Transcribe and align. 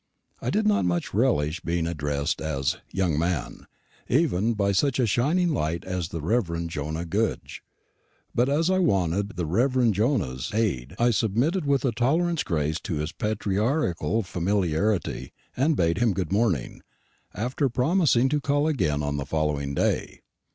I 0.41 0.49
did 0.49 0.65
not 0.65 0.83
much 0.83 1.13
relish 1.13 1.59
being 1.59 1.85
addressed 1.85 2.41
as 2.41 2.77
"young 2.91 3.19
man," 3.19 3.67
even 4.09 4.55
by 4.55 4.71
such 4.71 4.97
a 4.97 5.05
shining 5.05 5.49
light 5.49 5.85
as 5.85 6.07
the 6.09 6.21
Rev. 6.23 6.65
Jonah 6.65 7.05
Goodge. 7.05 7.61
But 8.33 8.49
as 8.49 8.71
I 8.71 8.79
wanted 8.79 9.35
the 9.35 9.45
Rev. 9.45 9.91
Jonah's 9.91 10.51
aid, 10.55 10.95
I 10.97 11.11
submitted 11.11 11.67
with 11.67 11.85
a 11.85 11.91
tolerable 11.91 12.41
grace 12.43 12.79
to 12.79 12.95
his 12.95 13.11
patriarchal 13.11 14.23
familiarity, 14.23 15.33
and 15.55 15.77
bade 15.77 15.99
him 15.99 16.13
good 16.13 16.31
morning, 16.33 16.81
after 17.35 17.69
promising 17.69 18.27
to 18.29 18.41
call 18.41 18.67
again 18.67 19.03
on 19.03 19.17
the 19.17 19.25
following 19.27 19.75
day. 19.75 20.21